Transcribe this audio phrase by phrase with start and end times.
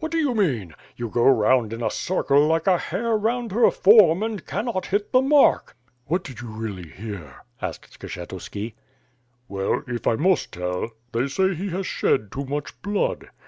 [0.00, 0.74] What do you mean?
[0.96, 5.12] You go round in a circle like a hare round her form and cannot hit
[5.12, 5.76] the mark.
[6.10, 8.74] "'VSTiat did you really liear?'' asked Skshetuski.
[9.46, 13.28] "Well, if I must tell— they say he has shed too much blood.